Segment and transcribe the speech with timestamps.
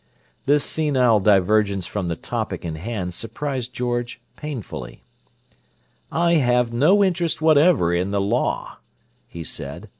[0.47, 5.03] This senile divergence from the topic in hand surprised George painfully.
[6.11, 8.79] "I have no interest whatever in the law,"
[9.27, 9.89] he said.